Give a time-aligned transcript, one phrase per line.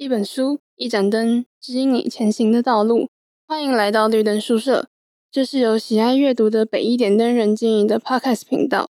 [0.00, 3.10] 一本书，一盏灯，指引你前行的道路。
[3.46, 4.88] 欢迎来到绿灯书社，
[5.30, 8.88] 这是由喜爱阅读的北一点灯人经营的 Podcast 频道，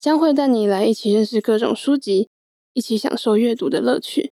[0.00, 2.28] 将会带你来一起认识各种书籍，
[2.74, 4.32] 一起享受阅读的乐趣。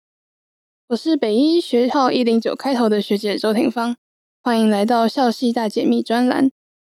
[0.90, 3.96] 我是北医学号一零九开头的学姐周庭芳，
[4.44, 6.52] 欢迎来到校系大解密专栏。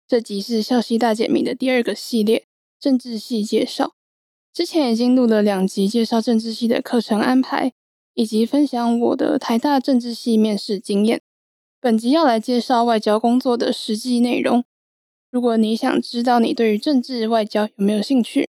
[0.07, 2.45] 这集是校系大解密的第二个系列——
[2.79, 3.95] 政治系介绍。
[4.53, 7.73] 之前已经录了两集介绍政治系的课程安排。
[8.13, 11.23] 以及分享我的台大政治系面试经验。
[11.81, 14.65] 本集要来介绍外交工作的实际内容。
[15.31, 18.49] 如果你想知道你对于政治外交有没有兴趣，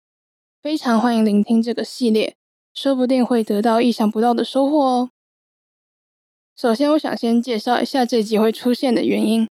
[0.63, 2.37] 非常欢迎聆听这个系列，
[2.73, 5.11] 说不定会得到意想不到的收获哦。
[6.59, 9.47] 首先，我想先介绍一下这集会出现的原因。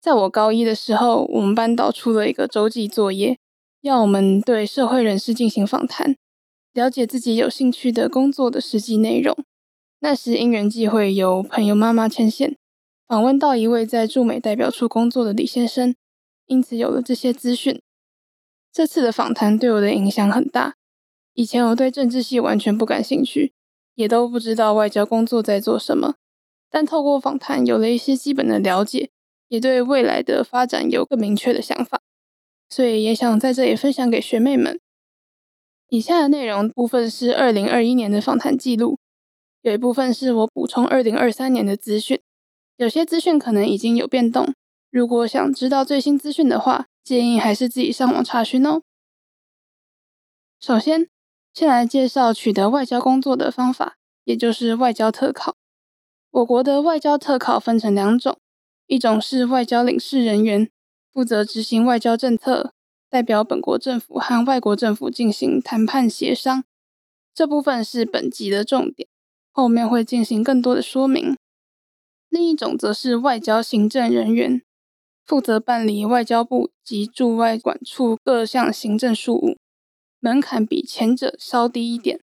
[0.00, 3.36] 在我高一的时候，我们班导出了一个周记作业，
[3.80, 6.14] 要我们对社会人士进行访谈。
[6.72, 9.36] 了解自己有兴趣的工作的实际内容。
[9.98, 12.56] 那时因缘际会，由朋友妈妈牵线，
[13.08, 15.96] 访问到一位在驻美代表处工作的李先生，
[16.46, 17.82] 因此有了这些资讯。
[18.72, 20.76] 这次的访谈对我的影响很大。
[21.34, 23.52] 以前我对政治系完全不感兴趣，
[23.96, 26.14] 也都不知道外交工作在做什么。
[26.70, 29.10] 但透过访谈，有了一些基本的了解，
[29.48, 32.00] 也对未来的发展有更明确的想法。
[32.68, 34.80] 所以也想在这里分享给学妹们。
[35.88, 38.98] 以下的内容部分是二零二一年的访谈记录，
[39.62, 42.20] 有一部分是我补充二零二三年的资讯，
[42.76, 44.52] 有些资讯可能已经有变动。
[44.90, 48.82] 如果想知道最新资讯的话，建议还是自己上网查询哦。
[50.58, 51.08] 首先，
[51.54, 55.54] 先来介绍取得外交工作的方法，也就是外交特考。
[56.36, 58.36] 我国的外交特考分成两种，
[58.88, 60.70] 一种是外交领事人员，
[61.10, 62.74] 负责执行外交政策。
[63.08, 66.64] 代表本国政府和外国政府进行谈判协商，
[67.34, 69.08] 这部分是本集的重点，
[69.50, 71.38] 后面会进行更多的说明。
[72.28, 74.60] 另一种则是外交行政人员，
[75.24, 79.56] 负责办理外交部及驻外馆处各项行政事务，
[80.20, 82.20] 门槛比前者稍低一点。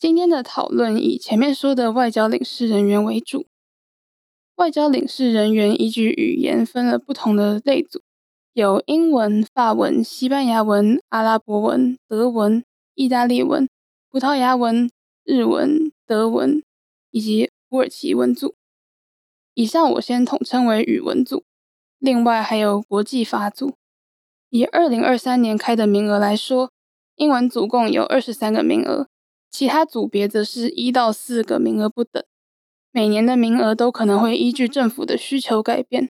[0.00, 3.44] 今天的讨论以前面说的外交领事人员为主。
[4.54, 8.00] 外交领事人员依据语言分了不同的类组。
[8.54, 13.68] 有英文、法文、西班牙文、阿拉伯文、德文、意大利文、
[14.10, 14.90] 葡萄牙文、
[15.22, 16.62] 日文、德文
[17.10, 18.54] 以及土耳其文组。
[19.52, 21.44] 以上我先统称为语文组。
[21.98, 23.74] 另外还有国际法组。
[24.48, 26.72] 以二零二三年开的名额来说，
[27.16, 29.06] 英文组共有二十三个名额，
[29.50, 32.24] 其他组别则是一到四个名额不等。
[32.92, 36.10] 每年的名额都可能会依据政府的需求改变。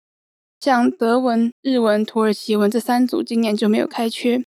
[0.59, 4.43] 像德文、日文、土耳其文这三组今年就没有开缺。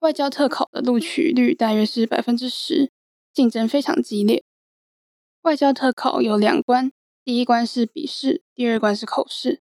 [0.00, 2.90] 外交特考的录取率大约是百分之十，
[3.32, 4.42] 竞争非常激烈。
[5.42, 6.90] 外交特考有两关，
[7.24, 9.60] 第一关是笔试，第二关是口试。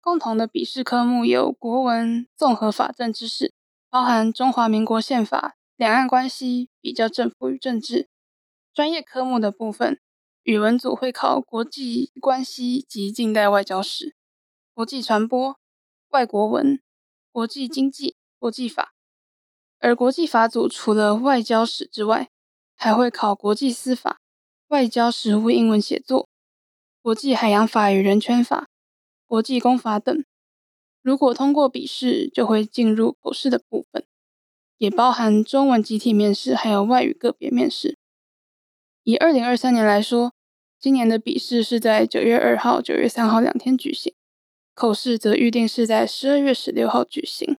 [0.00, 3.52] 共同的笔试科目有国文、综合法政知识，
[3.88, 8.08] 包含中华民国宪法、两岸关系、比较政府与政治。
[8.72, 9.98] 专业科目的部分，
[10.44, 14.14] 语文组会考国际关系及近代外交史。
[14.74, 15.58] 国际传播、
[16.10, 16.80] 外国文、
[17.32, 18.94] 国际经济、国际法，
[19.80, 22.30] 而国际法组除了外交史之外，
[22.76, 24.20] 还会考国际司法、
[24.68, 26.28] 外交实务英文写作、
[27.02, 28.68] 国际海洋法与人权法、
[29.26, 30.24] 国际公法等。
[31.02, 34.06] 如果通过笔试，就会进入口试的部分，
[34.78, 37.96] 也包含中文集体面试，还有外语个别面试。
[39.04, 40.32] 以二零二三年来说，
[40.78, 44.14] 今年的笔试是在九月二号、九月三号两天举行。
[44.74, 47.56] 口试则预定是在十二月十六号举行。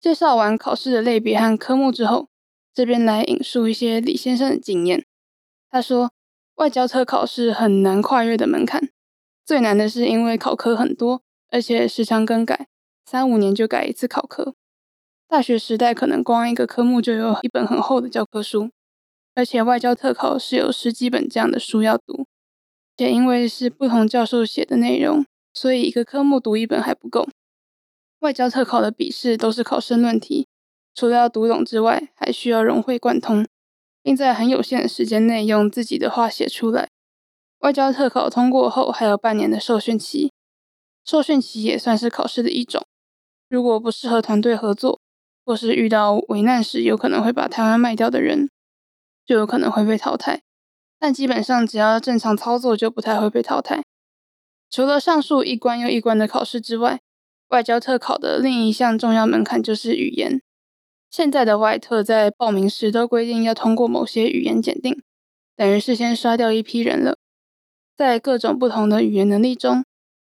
[0.00, 2.28] 介绍完考试的类别和科目之后，
[2.74, 5.06] 这边来引述一些李先生的经验。
[5.70, 6.12] 他说，
[6.56, 8.90] 外交特考是很难跨越的门槛，
[9.44, 12.68] 最难的是因为考科很多，而且时常更改，
[13.06, 14.54] 三五年就改一次考科。
[15.34, 18.70] 大学时代可能光一个科目就有一本很厚的教科书，
[19.34, 22.24] 而且外交特考是有十几本这样的书要读，
[22.96, 25.26] 且因为是不同教授写的内容。
[25.52, 27.26] 所以一个科目读一本还不够，
[28.20, 30.46] 外交特考的笔试都是考申论题，
[30.94, 33.44] 除了要读懂之外，还需要融会贯通，
[34.04, 36.88] 并在很有限的时间内用自己的话写出来。
[37.58, 40.30] 外交特考通过后，还有半年的受训期，
[41.04, 42.84] 受训期也算是考试的一种。
[43.48, 45.00] 如果不适合团队合作，
[45.44, 48.48] 或是遇到危难时有可能会把台湾卖掉的人，
[49.26, 50.42] 就有可能会被淘汰。
[50.98, 53.82] 但基本上只要正常操作，就不太会被淘汰。
[54.70, 57.00] 除了上述一关又一关的考试之外，
[57.48, 60.40] 外交特考的另一项重要门槛就是语言。
[61.10, 65.00] 现在的外特在报名时都规定要通过某些语言检定，
[65.54, 67.18] 等于是先刷掉一批人了。
[67.96, 69.84] 在各种不同的语言能力中，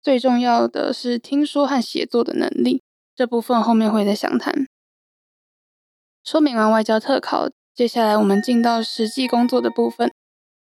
[0.02, 2.82] 最重要的是听说和写作的能力，
[3.14, 4.68] 这部分后面会再详谈。
[6.24, 10.12] 说明完外交特考，接下来我们进到实际工作的部分。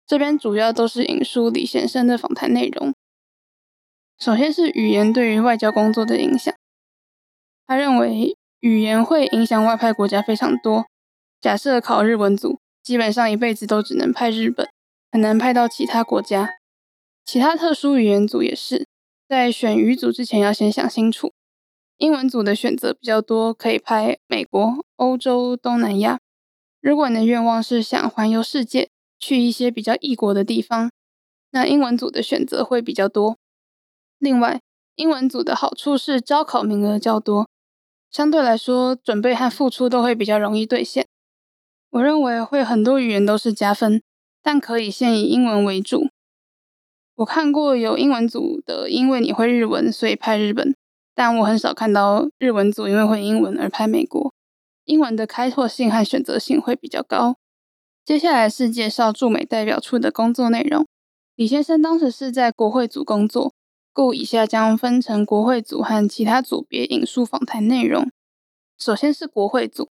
[0.05, 2.93] 这边主要都是引述李先生的访谈内容。
[4.19, 6.53] 首先是语言对于外交工作的影响，
[7.65, 10.85] 他认为语言会影响外派国家非常多。
[11.41, 14.67] 假设考日文组，基本上一辈子都只能派日本，
[15.11, 16.49] 很难派到其他国家。
[17.25, 18.87] 其他特殊语言组也是，
[19.27, 21.33] 在选语组之前要先想清楚。
[21.97, 26.19] 英文组的选择比较多，可以拍美国、欧洲、东南亚。
[26.81, 30.91] 如果你的愿望是想环游世界，去一些比较异国的地方，
[31.51, 33.37] 那英文组的选择会比较多。
[34.19, 34.59] 另外，
[34.95, 37.47] 英文组的好处是招考名额较多，
[38.11, 41.07] 相对来说准备和付出都会比较容易兑现。
[41.91, 44.01] 我认为会很多语言都是加分，
[44.41, 46.09] 但可以先以英文为主。
[47.15, 50.75] 我看过有英文组的，因为你会日文，所以派日本。
[51.15, 54.33] 但我很少看到日文组因为会英文而拍美国。
[54.85, 57.37] 英文的开拓性和选择性会比较高。
[58.03, 60.85] 接下来是介绍驻美代表处的工作内容。
[61.35, 63.53] 李先生当时是在国会组工作，
[63.93, 68.11] 故以下将分成国会组和其他组别引述访谈内容。
[68.77, 69.89] 首先是国会组，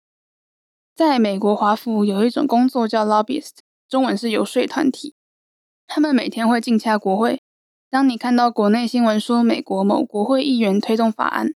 [0.96, 3.58] 在美国华府有一种工作叫 lobbyist，
[3.88, 5.14] 中文是游说团体。
[5.86, 7.42] 他们每天会进洽国会。
[7.92, 11.54] 当你看到国内新闻说美国某国会议员推动法案，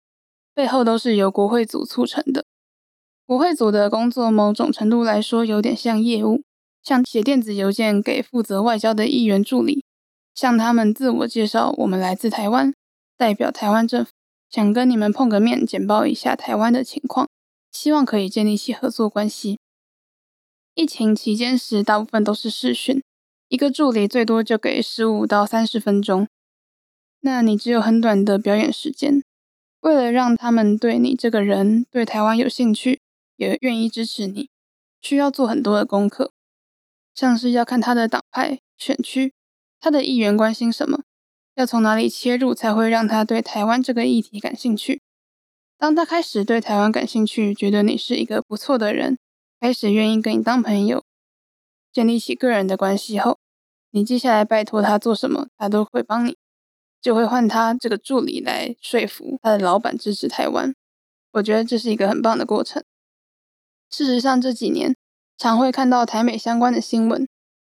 [0.54, 2.46] 背后都是由国会组促成的。
[3.26, 6.42] 国会组的工作某种程度来说有点像业务，
[6.82, 9.84] 像写电子邮件给负责外交的议员助理，
[10.34, 12.72] 向他们自我介绍，我们来自台湾，
[13.18, 14.10] 代表台湾政府，
[14.48, 17.28] 想跟你们碰个面，简报一下台湾的情况，
[17.70, 19.58] 希望可以建立起合作关系。
[20.74, 23.02] 疫情期间时，大部分都是视讯。
[23.52, 26.26] 一个助理最多就给十五到三十分钟，
[27.20, 29.22] 那你只有很短的表演时间。
[29.80, 33.02] 为了让他们对你这个人、对台湾有兴趣，
[33.36, 34.48] 也愿意支持你，
[35.02, 36.32] 需要做很多的功课，
[37.14, 39.34] 像是要看他的党派、选区，
[39.78, 41.02] 他的议员关心什么，
[41.54, 45.02] 要从哪里切入才会让他对台湾这个议题感兴趣。
[45.76, 49.18] 当他开始对台湾感兴趣，觉得你是一个不错的人，
[49.60, 51.04] 开始愿意跟你当朋友，
[51.92, 53.38] 建立起个人的关系后，
[53.94, 56.36] 你接下来拜托他做什么，他都会帮你，
[57.00, 60.74] 就会换他这个助理来说服他的老板支持台湾。
[61.32, 62.82] 我觉得这是一个很棒的过程。
[63.90, 64.96] 事实上，这几年
[65.36, 67.28] 常会看到台美相关的新闻，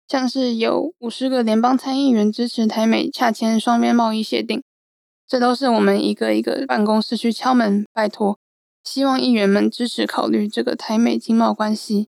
[0.08, 4.64] 像是有五十个联邦参议员支持台美洽签双边贸易协定，
[5.28, 8.40] 这都是我们一个一个办公室去敲门拜托，
[8.84, 12.08] 希望议员们支持考虑这个台美经贸关系。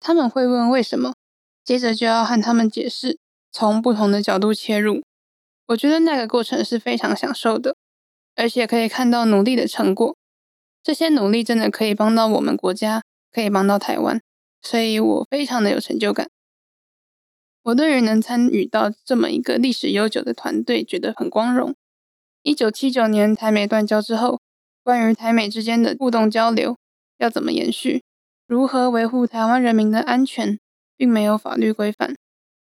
[0.00, 1.14] 他们会问为什么，
[1.62, 3.18] 接着就要和他们解释。
[3.56, 5.04] 从不同的角度切入，
[5.68, 7.76] 我觉得那个过程是非常享受的，
[8.34, 10.16] 而且可以看到努力的成果。
[10.82, 14.20] 这些努力真的可以帮到我们国家，可以帮到台湾，
[14.60, 16.28] 所以我非常的有成就感。
[17.62, 21.76] 我对于能参与到这么一个历史悠久的团队，觉得很光荣。
[22.42, 24.40] 一九七九年台美断交之后，
[24.82, 26.76] 关于台美之间的互动交流
[27.18, 28.02] 要怎么延续，
[28.48, 30.58] 如何维护台湾人民的安全，
[30.96, 32.16] 并没有法律规范。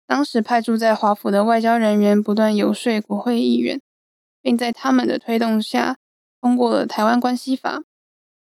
[0.06, 3.80] 当时派驻在华府的外交人员不断游说国会议员，
[4.42, 5.96] 并在他们的推动下
[6.40, 7.78] 通过了《台湾关系法》。《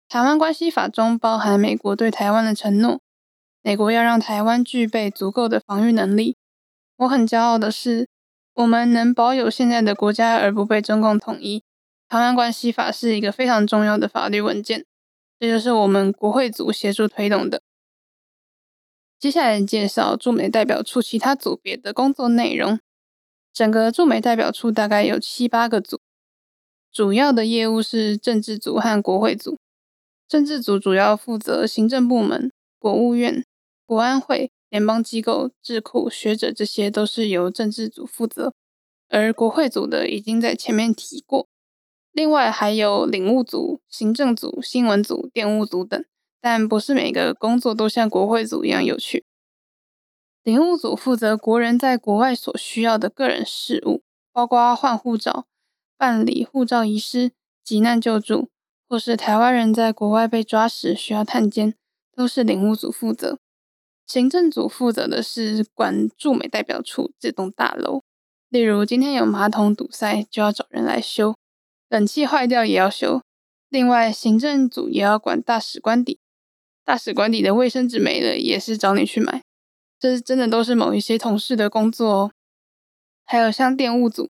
[0.07, 3.01] 台湾关系法》中包含美国对台湾的承诺，
[3.61, 6.37] 美国要让台湾具备足够的防御能力。
[6.97, 8.07] 我很骄傲的是，
[8.53, 11.59] 我们能保有现在的国家而不被中共统一。
[12.07, 14.85] 《台湾关系法》是一个非常重要的法律文件，
[15.39, 17.61] 这就是我们国会组协助推动的。
[19.19, 22.79] 接下来介绍驻美代表处其他组别的工作内容。
[23.51, 25.99] 整个驻美代表处大概有七八个组，
[26.91, 29.57] 主要的业务是政治组和国会组。
[30.27, 33.43] 政治组主要负责行政部门、国务院、
[33.87, 38.53] 国安会、联邦机构、智库、学者，这些都是由政治组负责。
[39.09, 41.47] 而国会组的已经在前面提过，
[42.11, 46.05] 另外还有领务组、行政组、新闻组、电务组等。
[46.41, 49.25] 但不是每个工作都像国会组一样有趣。
[50.43, 54.01] 领务组负责国人在国外所需要的个人事务，
[54.31, 55.45] 包括换护照、
[55.97, 57.31] 办理护照遗失、
[57.63, 58.49] 急难救助，
[58.87, 61.73] 或是台湾人在国外被抓时需要探监，
[62.15, 63.39] 都是领务组负责。
[64.05, 68.03] 行政组负责的是管驻美代表处这栋大楼，
[68.47, 71.33] 例如今天有马桶堵塞，就要找人来修；
[71.89, 73.21] 冷气坏掉也要修。
[73.67, 76.21] 另外，行政组也要管大使官邸，
[76.87, 79.41] 大使馆里的卫生纸没了，也是找你去买。
[79.99, 82.31] 这真的都是某一些同事的工作哦。
[83.25, 84.29] 还有像电务组，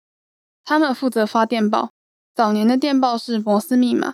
[0.63, 1.89] 他们负责发电报。
[2.35, 4.13] 早年的电报是摩斯密码，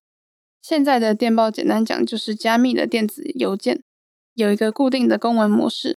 [0.61, 3.83] 现在的电报简单讲就是加密的电子邮件，
[4.35, 5.97] 有一个固定的公文模式。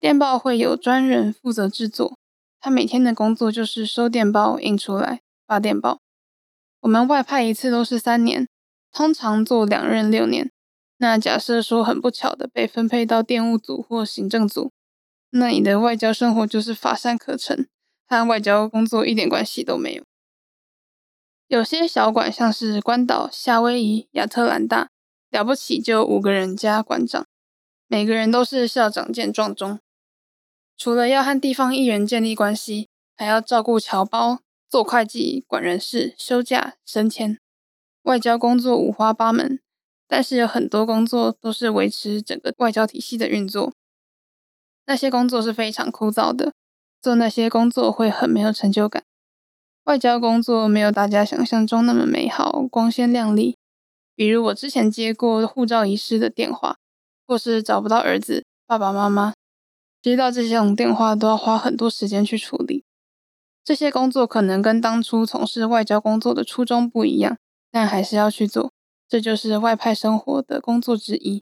[0.00, 2.18] 电报会有专人负责制作，
[2.58, 6.00] 他每天的工作就是收电报、印出来、发电报。
[6.80, 8.48] 我们外派一次都是三年，
[8.90, 10.50] 通常做两任六年。
[10.98, 14.72] 那假设说很不巧的被分配到电务组或行政组，
[15.30, 17.68] 那你的外交生活就是乏善可陈，
[18.06, 20.02] 和外交工作一点关系都没有。
[21.48, 24.88] 有些小馆像是关岛、夏威夷、亚特兰大，
[25.30, 27.26] 了不起就五个人加馆长，
[27.86, 29.78] 每个人都是校长见状中。
[30.76, 37.38] 除了要和地方议员建立关系，还要照顾侨胞、做会计、管人事、休假、升迁。
[38.02, 39.60] 外交工作五花八门，
[40.08, 43.72] 但是有很多工作都是维持整个外交体系的运作。
[44.86, 46.52] 那些工作是非常枯燥的，
[47.02, 49.02] 做那些工作会很没有成就感。
[49.84, 53.56] 外交工作没有大家想象中那么美好、光鲜亮丽。
[54.14, 56.76] 比如我之前接过护照遗失的电话，
[57.26, 59.34] 或是找不到儿子、爸爸妈妈，
[60.00, 62.84] 接到这些种电话都要花很多时间去处理。
[63.62, 67.36] 这些工作可能跟当初从事外交工作的初衷不一样，
[67.70, 68.72] 但还是要去做。
[69.08, 71.42] 这就是外派生活的工作之一。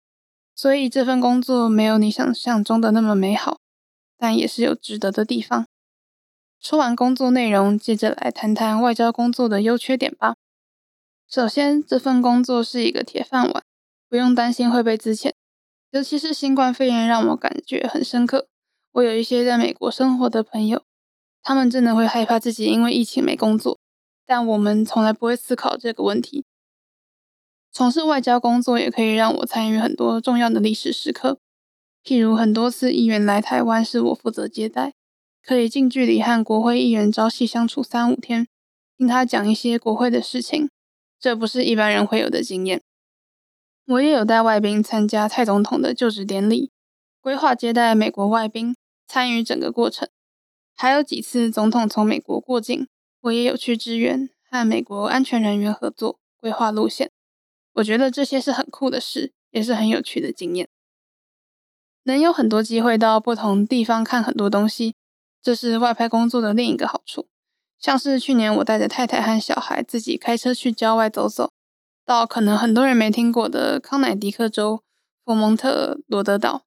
[0.55, 3.59] 所以这份工作没有你想象中的那么美好，
[4.17, 5.67] 但也是有值得的地方。
[6.59, 10.35] 说完工作内容，接着来谈谈外交工作的优缺点吧。
[11.29, 13.63] 首先，这份工作是一个铁饭碗，
[14.09, 15.33] 不用担心会被资遣。
[15.91, 18.47] 尤其是新冠肺炎让我感觉很深刻。
[18.93, 20.83] 我有一些在美国生活的朋友，
[21.43, 23.77] 他们真的会害怕自己因为疫情没工作，
[24.25, 26.43] 但我们从来不会思考这个问题。
[27.77, 31.38] 从事外交工作也可以让我参与很多重要的历史时刻，
[32.03, 34.96] 譬如很多次议员来台湾是我负责接待。
[35.46, 38.48] 可以近距离和国会议员朝夕相处三五天，
[38.98, 40.72] 听他讲一些国会的事情，
[41.19, 42.81] 这不是一般人会有的经验。
[43.86, 46.72] 我也有带外宾参加蔡总统的就职典礼，
[47.22, 48.75] 规划接待美国外宾，
[49.07, 50.10] 参与整个过程。
[50.75, 52.88] 还有几次总统从美国过境，
[53.22, 57.12] 我也有去支援，和美国安全人员合作，规划路线。
[57.77, 60.67] 我觉得这些是很酷的事，也是很有趣的经验。
[62.03, 64.96] 能有很多机会到不同地方看很多东西。
[65.41, 67.27] 这是外派工作的另一个好处，
[67.79, 71.51] 像是去年我带着太太和小孩自己开车去郊外走走，
[72.03, 74.81] 到可能很多人没听过的康乃狄克州
[75.24, 76.63] 佛蒙特罗德岛。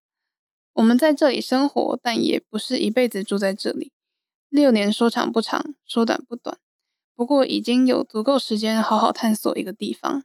[0.75, 3.93] 我们在这里生活，但也不是一辈子住在这里。
[4.49, 6.57] 六年说长不长，说短不短，
[7.17, 10.25] 不过已经有足够时间好好探索一个地方。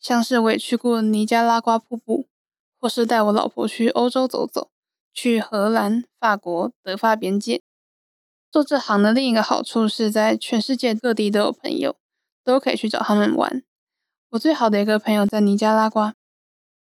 [0.00, 2.26] 像是我也去过尼加拉瓜瀑布，
[2.78, 4.70] 或是带我老婆去欧洲走走，
[5.12, 7.62] 去荷兰、法国、德法边界。
[8.50, 11.96] 做这行的另一个好处是在全世界各地都有朋友，
[12.44, 13.62] 都可以去找他们玩。
[14.30, 16.14] 我最好的一个朋友在尼加拉瓜，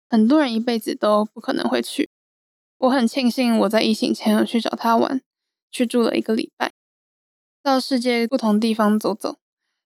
[0.09, 2.11] 很多人一辈子都不可能会去。
[2.79, 5.23] 我很庆幸我在疫情前有去找他玩，
[5.71, 6.73] 去住了一个礼拜，
[7.63, 9.37] 到世界不同地方走走，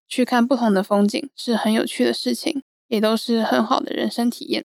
[0.08, 4.64] 去看不同的风景，是很有趣的事情，也都是很好的人生体验。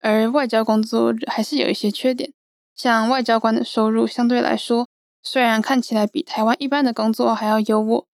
[0.00, 2.32] 而外交工作还是有一些缺点，
[2.74, 4.88] 像外交官的收入相对来说。
[5.26, 8.04] 虽然看起来比台湾一般的工作还要优渥，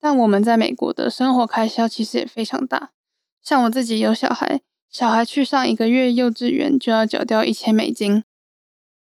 [0.00, 2.90] 但我们在美国的生活开销其实也非常大。
[3.40, 8.24] 像我自己有小孩，小孩去上一个月幼稚园就要缴掉一千美金。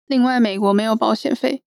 [0.07, 1.61] 另外，美国没有保险费，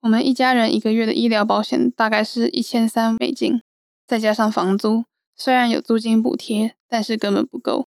[0.00, 3.62] 我们一家人一个月的医疗保险大概是一千三美金，
[4.04, 5.04] 再加上房租，
[5.36, 7.88] 虽然有租金补贴，但是根本不够。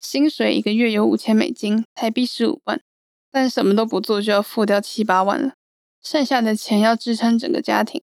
[0.00, 2.82] 薪水一个月有五千美金，台币十五万，
[3.30, 5.54] 但什么都不做就要付掉七八万了。
[6.02, 8.02] 剩下的钱要支撑整个家庭，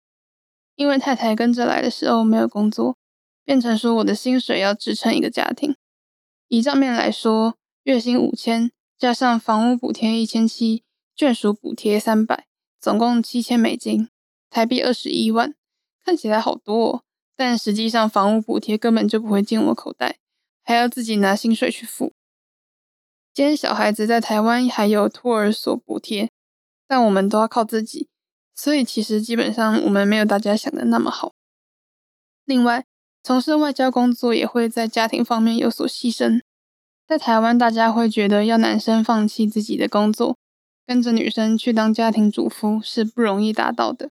[0.76, 2.98] 因为太太跟着来的时候没有工作，
[3.44, 5.76] 变成说我的薪水要支撑一个家庭。
[6.48, 10.84] 以账面来说，月薪五千，加上房屋补贴一千七，
[11.16, 12.48] 眷属补贴三百，
[12.80, 14.10] 总共七千美金，
[14.50, 15.54] 台币二十一万。
[16.04, 17.04] 看起来好多哦，
[17.36, 20.18] 但实际上房屋补贴根本就不会进我口袋，
[20.64, 22.14] 还要自己拿薪水去付。
[23.34, 26.30] 今天小孩子在台湾还有托儿所补贴。
[26.88, 28.10] 但我们都要靠自己，
[28.54, 31.32] 所以其实基本上我们没有大家想的那么好。
[32.44, 32.84] 另外，
[33.24, 36.42] 从事外交工作也会在家庭方面有所牺牲。
[37.08, 40.38] 在台湾，大家会觉得要男生放弃自己的工作，
[40.86, 44.10] 跟着女生去当家庭主妇是不容易达到的。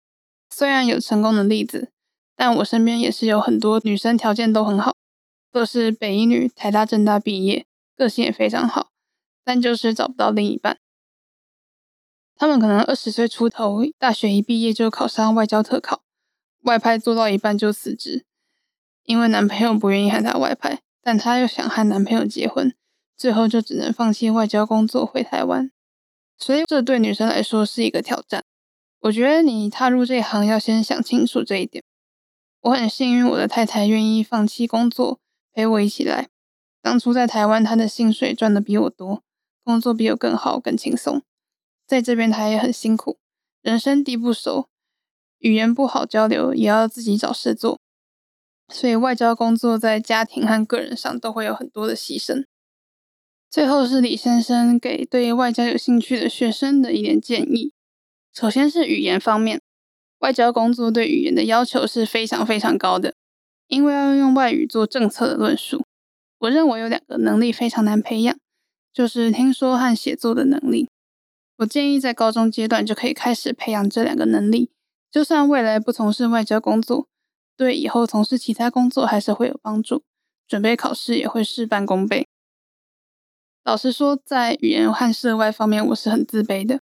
[0.48, 1.90] 虽然有成功的例子，
[2.40, 4.94] 但我身边也是有很多女生条件都很好，
[5.50, 7.66] 都是北一女、台大、政大毕业，
[7.96, 8.90] 个性也非常好，
[9.44, 10.78] 但就是找不到另一半。
[12.36, 16.02] 他们可能二十岁出头，大学一毕业就考上外交特考，
[16.62, 18.24] 外派做到一半就辞职，
[19.02, 22.72] 因为男朋友不愿意和她外派，但她又想和男朋友结婚，
[23.16, 25.72] 最后就只能放弃外交工作回台湾。
[26.38, 28.44] 所以这对女生来说是一个挑战。
[29.00, 31.82] 我觉得你踏入这一行要先想清楚这一点。
[32.60, 35.20] 我很幸运，我的太太愿意放弃工作
[35.52, 36.28] 陪我一起来。
[36.82, 39.22] 当初在台湾，她的薪水赚得比我多，
[39.62, 41.22] 工作比我更好更轻松。
[41.86, 43.18] 在这边，她也很辛苦，
[43.62, 44.68] 人生地不熟，
[45.38, 47.78] 语言不好交流，也要自己找事做。
[48.68, 52.44] 所以外交工作在家庭和个人上都会有很多的牺牲。
[53.50, 57.72] 最后是李先生给对外交有兴趣的学生的一点建议。
[58.34, 59.62] 首先是语言方面，
[60.18, 63.14] 外交工作对语言的要求是非常非常高的，
[63.66, 65.84] 因为要用外语做政策的论述。
[66.38, 68.36] 我认为有两个能力非常难培养，
[68.92, 70.88] 就是听说和写作的能力。
[71.58, 74.70] 我建议在高中阶段就可以开始培养这两个能力，
[75.10, 77.08] 就算未来不从事外交工作，
[77.56, 80.02] 对以后从事其他工作还是会有帮助，
[80.46, 82.28] 准备考试也会事半功倍。
[83.64, 86.80] 老实说，在语言和涉外方面，我是很自卑的。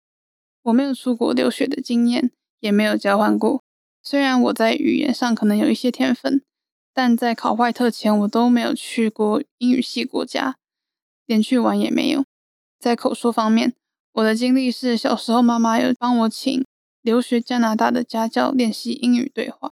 [0.65, 3.63] 我没有出国留学的经验，也没有交换过。
[4.03, 6.43] 虽然我在语言上可能有一些天分，
[6.95, 10.57] 但在考外特前，我都没有去过英语系国家，
[11.27, 12.25] 连去玩也没有。
[12.79, 13.75] 在口说方面，
[14.13, 16.65] 我的经历是小时候妈妈有帮我请
[17.03, 19.73] 留学加拿大的家教练习英语对话。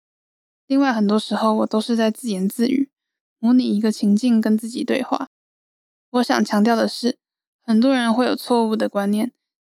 [0.68, 2.90] 另外，很多时候我都是在自言自语，
[3.40, 5.28] 模拟一个情境跟自己对话。
[6.12, 7.18] 我想强调的是，
[7.64, 9.32] 很多人会有错误的观念，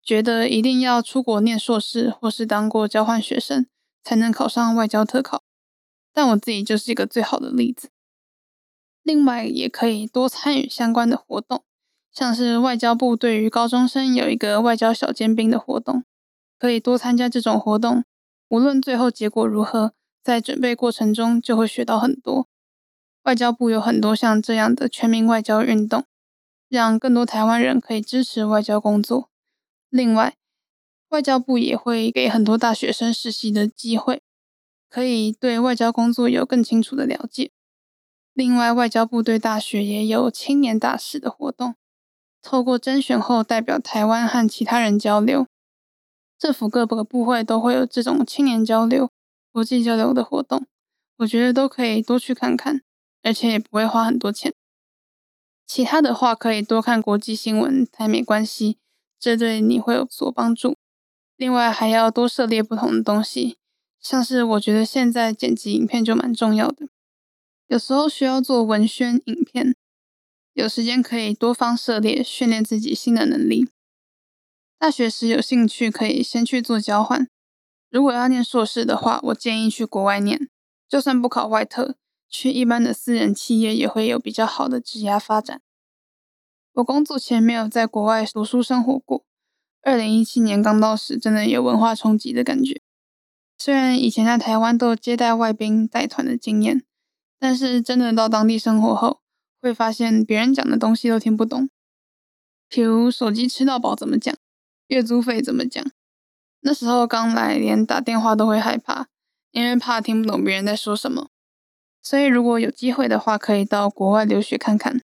[0.04, 3.68] 觉得一定要出国念硕士或是当过交换学生
[4.04, 5.44] 才能考上外交特考。
[6.14, 7.90] 但我自己就是一个最好的例子。
[9.04, 11.64] 另外，也可以多参与相关的活动，
[12.12, 16.04] 像是外交部对于高中生有一个外交小尖兵的活动，
[16.60, 18.04] 可以多参加这种活动。
[18.50, 22.48] 无论最后结果如何，在准备过程中就会学到很多。
[23.24, 26.06] 外交部有很多像这样的全民外交运动。
[26.70, 29.31] 让更多台湾人可以支持外交工作。
[29.92, 30.38] 另外，
[31.10, 34.24] 外交部也会给很多大学生实习的机会，
[34.90, 37.52] 可以对外交工作有更清楚的了解。
[38.34, 41.76] 另外，外交部对大学也有青年大使的活动，
[42.42, 45.46] 透过甄选后代表台湾和其他人交流。
[46.40, 49.12] 政府各个部会都会有这种青年交流、
[49.52, 50.66] 国际交流的活动，
[51.18, 52.82] 我觉得都可以多去看看，
[53.22, 54.54] 而且也不会花很多钱。
[55.68, 58.78] 其他的话，可以多看国际新闻、台美关系，
[59.22, 60.76] 这对你会有所帮助。
[61.38, 63.58] 另外，还要多涉猎不同的东西，
[64.00, 66.88] 像是我觉得现在剪辑影片就蛮重要的，
[67.68, 69.76] 有时候需要做文宣影片，
[70.54, 73.70] 有时间可以多方涉猎，训练自己新的能力。
[74.80, 77.28] 大学时有兴趣，可以先去做交换。
[77.92, 80.50] 如果要念硕士的话，我建议去国外念，
[80.90, 81.96] 就算不考外特。
[82.34, 85.62] 去一般的私人企业也会有比较好的职业发展。
[86.74, 89.26] 我工作前没有在国外读书生活过，
[89.82, 92.82] 二零一七年刚到时，真的有文化冲击的感觉。
[93.58, 96.84] 虽然以前在台湾都有接待外宾、带团的经验，
[97.38, 99.20] 但是真的到当地生活后，
[99.62, 101.70] 会发现别人讲的东西都听不懂。
[102.70, 104.34] 譬如手机吃到饱怎么讲，
[104.88, 105.84] 月租费怎么讲。
[106.62, 109.08] 那时候刚来，连打电话都会害怕，
[109.52, 111.28] 因为怕听不懂别人在说什么。
[112.02, 115.02] 所以，如果有机会的话，可以到国外留学看看。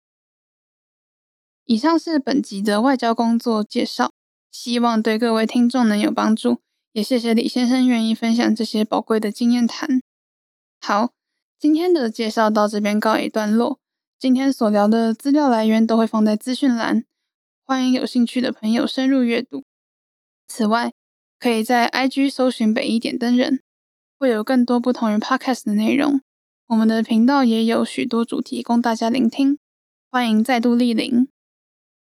[1.66, 4.12] 以上是本集的外交工作介绍，
[4.52, 6.60] 希望对各位听众能有帮助。
[6.92, 10.02] 也谢谢李先生愿意分享这些宝贵的经验谈。
[10.82, 11.12] 好，
[11.58, 13.80] 今天的介绍到这边告一段落。
[14.20, 17.06] 今天所聊的资料来源都会放在资讯栏，
[17.66, 19.64] 欢迎有兴趣的朋友深入阅读。
[20.48, 20.94] 此外，
[21.40, 23.62] 可以在 IG 搜寻北一点灯人，
[24.20, 26.22] 会有更多不同于 Podcast 的内容。
[26.68, 29.58] 我们的频道也有许多主题供大家聆听，
[30.12, 31.28] 欢迎再度莅临。